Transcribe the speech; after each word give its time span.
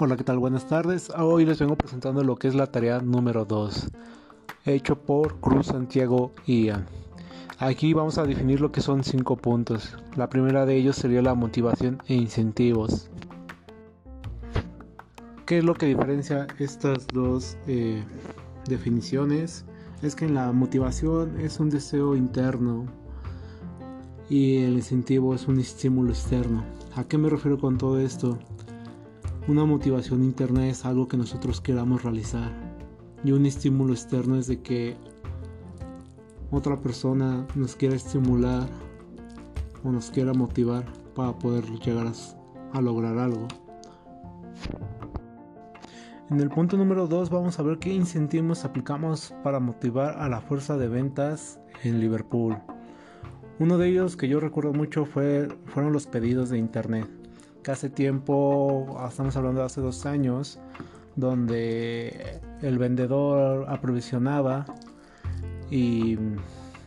Hola, 0.00 0.16
¿qué 0.16 0.22
tal? 0.22 0.38
Buenas 0.38 0.68
tardes. 0.68 1.10
Hoy 1.18 1.44
les 1.44 1.58
vengo 1.58 1.74
presentando 1.74 2.22
lo 2.22 2.36
que 2.36 2.46
es 2.46 2.54
la 2.54 2.68
tarea 2.68 3.00
número 3.00 3.44
2, 3.44 3.88
hecho 4.64 4.94
por 4.94 5.40
Cruz 5.40 5.66
Santiago 5.66 6.30
IA. 6.46 6.86
Aquí 7.58 7.94
vamos 7.94 8.16
a 8.16 8.22
definir 8.22 8.60
lo 8.60 8.70
que 8.70 8.80
son 8.80 9.02
cinco 9.02 9.34
puntos. 9.34 9.96
La 10.14 10.28
primera 10.28 10.66
de 10.66 10.76
ellos 10.76 10.94
sería 10.94 11.20
la 11.20 11.34
motivación 11.34 12.00
e 12.06 12.14
incentivos. 12.14 13.10
¿Qué 15.46 15.58
es 15.58 15.64
lo 15.64 15.74
que 15.74 15.86
diferencia 15.86 16.46
estas 16.60 17.08
dos 17.08 17.56
eh, 17.66 18.04
definiciones? 18.68 19.64
Es 20.00 20.14
que 20.14 20.28
la 20.28 20.52
motivación 20.52 21.40
es 21.40 21.58
un 21.58 21.70
deseo 21.70 22.14
interno 22.14 22.86
y 24.30 24.58
el 24.58 24.74
incentivo 24.74 25.34
es 25.34 25.48
un 25.48 25.58
estímulo 25.58 26.10
externo. 26.10 26.62
¿A 26.94 27.02
qué 27.02 27.18
me 27.18 27.28
refiero 27.28 27.58
con 27.58 27.78
todo 27.78 27.98
esto? 27.98 28.38
Una 29.48 29.64
motivación 29.64 30.24
interna 30.24 30.68
es 30.68 30.84
algo 30.84 31.08
que 31.08 31.16
nosotros 31.16 31.62
queramos 31.62 32.02
realizar 32.02 32.52
y 33.24 33.32
un 33.32 33.46
estímulo 33.46 33.94
externo 33.94 34.36
es 34.36 34.46
de 34.46 34.60
que 34.60 34.94
otra 36.50 36.76
persona 36.76 37.46
nos 37.54 37.74
quiera 37.74 37.96
estimular 37.96 38.68
o 39.82 39.90
nos 39.90 40.10
quiera 40.10 40.34
motivar 40.34 40.84
para 41.14 41.32
poder 41.38 41.64
llegar 41.80 42.12
a, 42.74 42.80
lograr 42.82 43.16
algo. 43.16 43.48
En 46.28 46.40
el 46.40 46.50
punto 46.50 46.76
número 46.76 47.06
2 47.06 47.30
vamos 47.30 47.58
a 47.58 47.62
ver 47.62 47.78
qué 47.78 47.90
incentivos 47.90 48.66
aplicamos 48.66 49.32
para 49.42 49.60
motivar 49.60 50.18
a 50.18 50.28
la 50.28 50.42
fuerza 50.42 50.76
de 50.76 50.88
ventas 50.88 51.58
en 51.84 52.00
Liverpool. 52.00 52.58
Uno 53.58 53.78
de 53.78 53.88
ellos 53.88 54.14
que 54.14 54.28
yo 54.28 54.40
recuerdo 54.40 54.74
mucho 54.74 55.06
fue, 55.06 55.48
fueron 55.64 55.94
los 55.94 56.06
pedidos 56.06 56.50
de 56.50 56.58
internet 56.58 57.17
hace 57.70 57.90
tiempo, 57.90 58.98
estamos 59.08 59.36
hablando 59.36 59.60
de 59.60 59.66
hace 59.66 59.80
dos 59.80 60.06
años, 60.06 60.58
donde 61.16 62.40
el 62.62 62.78
vendedor 62.78 63.66
aprovisionaba 63.68 64.64
y 65.70 66.16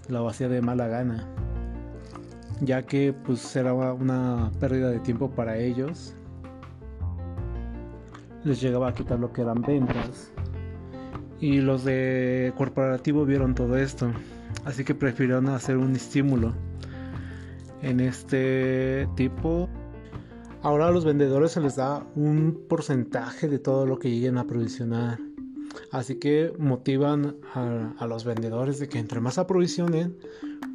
lo 0.08 0.28
hacía 0.28 0.50
de 0.50 0.62
mala 0.62 0.88
gana, 0.88 1.28
ya 2.62 2.84
que 2.84 3.14
pues 3.14 3.56
era 3.56 3.73
una 3.73 4.52
pérdida 4.60 4.90
de 4.90 5.00
tiempo 5.00 5.30
para 5.30 5.58
ellos. 5.58 6.16
Les 8.44 8.60
llegaba 8.60 8.90
a 8.90 8.94
quitar 8.94 9.20
lo 9.20 9.32
que 9.32 9.42
eran 9.42 9.62
ventas. 9.62 10.32
Y 11.40 11.60
los 11.60 11.84
de 11.84 12.54
corporativo 12.58 13.26
vieron 13.26 13.56
todo 13.56 13.78
esto, 13.78 14.12
así 14.66 14.84
que 14.84 14.94
prefirieron 14.94 15.50
hacer 15.50 15.78
un 15.78 15.95
estímulo 15.95 16.54
en 17.82 18.00
este 18.00 19.08
tipo 19.16 19.68
Ahora 20.64 20.88
a 20.88 20.92
los 20.92 21.06
vendedores 21.06 21.54
se 21.54 21.59
les 21.59 21.76
da 21.76 22.06
un 22.16 22.66
porcentaje 22.70 23.48
de 23.48 23.58
todo 23.58 23.88
lo 23.88 23.98
que 23.98 24.12
lleguen 24.12 24.38
a 24.38 24.42
aprovisionar. 24.42 25.17
Así 25.90 26.20
que 26.20 26.54
motivan 26.59 27.38
a, 27.56 28.06
los 28.06 28.26
vendedores 28.26 28.78
de 28.78 28.88
que 28.88 29.00
entre 29.00 29.22
más 29.22 29.39
aprovisionen 29.39 30.16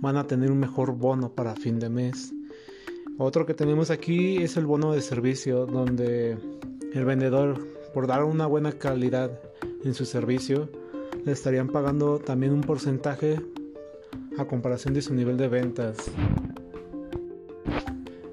van 0.00 0.16
a 0.16 0.26
tener 0.26 0.50
un 0.50 0.58
mejor 0.58 0.96
bono 0.96 1.30
para 1.30 1.54
fin 1.54 1.78
de 1.78 1.88
mes. 1.88 2.34
Otro 3.16 3.46
que 3.46 3.54
tenemos 3.54 3.90
aquí 3.90 4.38
es 4.38 4.56
el 4.56 4.66
bono 4.66 4.92
de 4.92 5.02
servicio 5.02 5.66
donde 5.66 6.36
el 6.92 7.04
vendedor 7.04 7.64
por 7.94 8.08
dar 8.08 8.24
una 8.24 8.46
buena 8.46 8.72
calidad 8.72 9.38
en 9.84 9.94
su 9.94 10.04
servicio 10.04 10.68
le 11.24 11.30
estarían 11.30 11.68
pagando 11.68 12.18
también 12.18 12.52
un 12.52 12.62
porcentaje 12.62 13.40
a 14.36 14.46
comparación 14.46 14.94
de 14.94 15.02
su 15.02 15.14
nivel 15.14 15.36
de 15.36 15.46
ventas. 15.46 15.96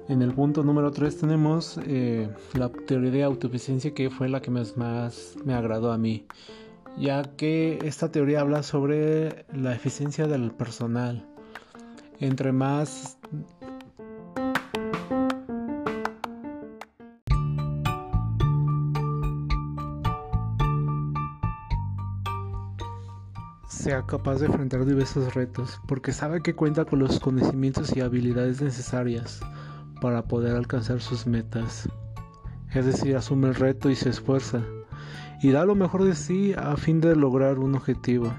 En 0.06 0.20
el 0.20 0.34
punto 0.34 0.62
número 0.62 0.90
3 0.90 1.16
tenemos 1.16 1.80
eh, 1.86 2.28
la 2.52 2.68
teoría 2.68 3.10
de 3.10 3.22
autoeficiencia 3.22 3.94
que 3.94 4.10
fue 4.10 4.28
la 4.28 4.42
que 4.42 4.50
más, 4.50 4.76
más 4.76 5.34
me 5.46 5.54
agradó 5.54 5.92
a 5.92 5.96
mí, 5.96 6.26
ya 6.98 7.22
que 7.22 7.78
esta 7.84 8.12
teoría 8.12 8.42
habla 8.42 8.62
sobre 8.62 9.46
la 9.50 9.74
eficiencia 9.74 10.26
del 10.26 10.50
personal. 10.50 11.26
Entre 12.20 12.52
más 12.52 13.16
sea 23.66 24.02
capaz 24.02 24.36
de 24.40 24.46
enfrentar 24.46 24.84
diversos 24.84 25.34
retos, 25.34 25.80
porque 25.88 26.12
sabe 26.12 26.42
que 26.42 26.54
cuenta 26.54 26.84
con 26.84 26.98
los 26.98 27.20
conocimientos 27.20 27.96
y 27.96 28.02
habilidades 28.02 28.60
necesarias 28.60 29.40
para 30.04 30.20
poder 30.20 30.54
alcanzar 30.54 31.00
sus 31.00 31.26
metas. 31.26 31.88
Es 32.74 32.84
decir, 32.84 33.16
asume 33.16 33.48
el 33.48 33.54
reto 33.54 33.88
y 33.88 33.94
se 33.94 34.10
esfuerza 34.10 34.60
y 35.40 35.50
da 35.50 35.64
lo 35.64 35.74
mejor 35.74 36.04
de 36.04 36.14
sí 36.14 36.52
a 36.58 36.76
fin 36.76 37.00
de 37.00 37.16
lograr 37.16 37.58
un 37.58 37.74
objetivo. 37.74 38.30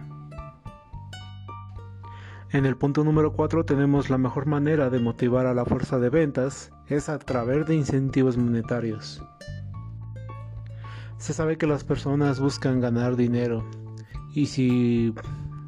En 2.52 2.68
el 2.68 2.78
punto 2.78 3.03
número 3.03 3.34
4 3.34 3.66
tenemos 3.66 4.12
la 4.12 4.20
mejor 4.20 4.46
manera 4.46 4.92
de 4.92 5.00
motivar 5.00 5.48
a 5.48 5.56
la 5.56 5.66
fuerza 5.66 5.98
de 5.98 6.12
ventas 6.12 6.72
es 6.86 7.09
a 7.09 7.18
través 7.18 7.66
de 7.66 7.74
incentivos 7.74 8.38
monetarios. 8.38 9.24
Se 11.18 11.34
sabe 11.34 11.58
que 11.58 11.66
las 11.66 11.84
personas 11.84 12.40
buscan 12.40 12.80
ganar 12.80 13.16
dinero 13.16 13.68
y 14.36 14.46
si 14.46 15.16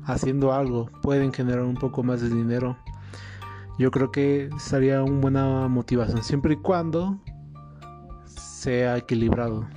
haciendo 0.05 0.53
algo 0.53 0.91
pueden 1.01 1.33
generar 1.33 1.63
un 1.63 1.73
poco 1.73 2.03
más 2.03 2.21
de 2.21 2.29
dinero, 2.29 2.77
yo 3.77 3.91
creo 3.91 4.11
que 4.11 4.49
sería 4.57 5.03
una 5.03 5.19
buena 5.21 5.67
motivación 5.67 6.23
siempre 6.23 6.53
y 6.53 6.57
cuando 6.57 7.19
sea 8.25 8.97
equilibrado 8.97 9.67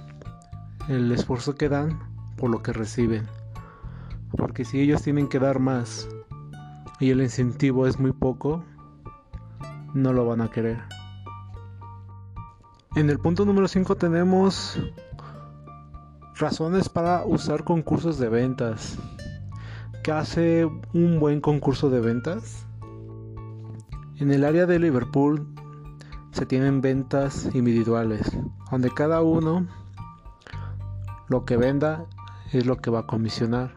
el 0.88 1.12
esfuerzo 1.12 1.54
que 1.54 1.68
dan 1.68 1.98
por 2.36 2.50
lo 2.50 2.62
que 2.62 2.72
reciben. 2.72 3.26
Porque 4.36 4.64
si 4.64 4.80
ellos 4.80 5.02
tienen 5.02 5.28
que 5.28 5.38
dar 5.38 5.58
más 5.58 6.08
y 6.98 7.10
el 7.10 7.20
incentivo 7.20 7.86
es 7.86 7.98
muy 7.98 8.12
poco 8.12 8.64
no 9.94 10.12
lo 10.12 10.26
van 10.26 10.40
a 10.40 10.50
querer. 10.50 10.78
En 12.96 13.10
el 13.10 13.18
punto 13.18 13.44
número 13.44 13.68
5 13.68 13.96
tenemos 13.96 14.80
razones 16.36 16.88
para 16.88 17.24
usar 17.24 17.64
concursos 17.64 18.18
de 18.18 18.28
ventas. 18.28 18.98
¿qué 20.02 20.12
hace 20.12 20.64
un 20.94 21.20
buen 21.20 21.40
concurso 21.40 21.90
de 21.90 22.00
ventas? 22.00 22.66
En 24.20 24.30
el 24.30 24.44
área 24.44 24.66
de 24.66 24.78
Liverpool 24.78 25.46
se 26.32 26.44
tienen 26.44 26.82
ventas 26.82 27.48
individuales, 27.54 28.30
donde 28.70 28.90
cada 28.90 29.22
uno 29.22 29.66
lo 31.28 31.46
que 31.46 31.56
venda 31.56 32.04
es 32.52 32.66
lo 32.66 32.76
que 32.76 32.90
va 32.90 32.98
a 32.98 33.06
comisionar. 33.06 33.72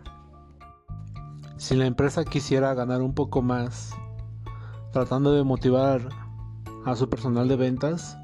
Si 1.56 1.76
la 1.76 1.86
empresa 1.86 2.26
quisiera 2.26 2.74
ganar 2.74 3.02
un 3.02 3.14
poco 3.14 3.42
más, 3.42 3.96
tratando 4.92 5.32
de 5.32 5.46
motivar 5.46 6.10
a 6.84 6.94
su 6.98 7.10
personal 7.10 7.48
de 7.48 7.56
ventas, 7.56 8.18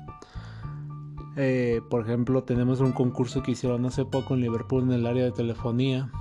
eh, 1.37 1.79
por 1.89 2.01
ejemplo, 2.01 2.43
tenemos 2.43 2.81
un 2.81 2.91
concurso 2.91 3.41
que 3.41 3.51
hicieron 3.51 3.85
hace 3.85 4.03
poco 4.03 4.33
en 4.33 4.41
Liverpool 4.41 4.83
en 4.83 4.91
el 4.91 5.07
área 5.07 5.23
de 5.23 5.31
telefonía, 5.31 6.11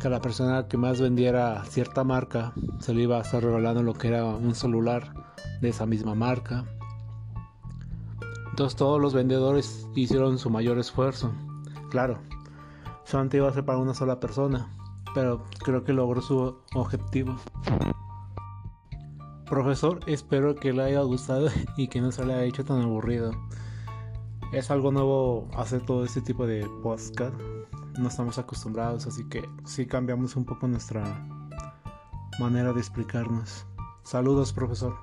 que 0.00 0.08
la 0.10 0.20
persona 0.20 0.68
que 0.68 0.76
más 0.76 1.00
vendiera 1.00 1.64
cierta 1.64 2.04
marca 2.04 2.52
se 2.80 2.94
le 2.94 3.02
iba 3.02 3.18
a 3.18 3.22
estar 3.22 3.42
regalando 3.42 3.82
lo 3.82 3.94
que 3.94 4.08
era 4.08 4.24
un 4.24 4.54
celular 4.54 5.12
de 5.60 5.70
esa 5.70 5.86
misma 5.86 6.14
marca. 6.14 6.64
Entonces 8.50 8.76
todos 8.76 9.00
los 9.00 9.14
vendedores 9.14 9.86
hicieron 9.94 10.38
su 10.38 10.50
mayor 10.50 10.78
esfuerzo. 10.78 11.32
Claro, 11.90 12.18
solamente 13.04 13.38
iba 13.38 13.48
a 13.48 13.52
ser 13.52 13.64
para 13.64 13.78
una 13.78 13.94
sola 13.94 14.20
persona, 14.20 14.70
pero 15.14 15.44
creo 15.64 15.84
que 15.84 15.92
logró 15.92 16.20
su 16.20 16.56
objetivo. 16.74 17.36
Profesor, 19.46 20.00
espero 20.06 20.56
que 20.56 20.72
le 20.72 20.82
haya 20.82 21.00
gustado 21.02 21.48
y 21.76 21.88
que 21.88 22.00
no 22.00 22.12
se 22.12 22.24
le 22.24 22.34
haya 22.34 22.44
hecho 22.44 22.64
tan 22.64 22.82
aburrido. 22.82 23.30
Es 24.52 24.70
algo 24.70 24.92
nuevo 24.92 25.48
hacer 25.56 25.82
todo 25.84 26.04
este 26.04 26.20
tipo 26.20 26.46
de 26.46 26.66
podcast 26.82 27.34
no 27.98 28.08
estamos 28.08 28.38
acostumbrados, 28.38 29.06
así 29.06 29.24
que 29.28 29.48
sí 29.64 29.86
cambiamos 29.86 30.36
un 30.36 30.44
poco 30.44 30.68
nuestra 30.68 31.02
manera 32.38 32.72
de 32.72 32.80
explicarnos. 32.80 33.66
Saludos, 34.02 34.52
profesor. 34.52 34.96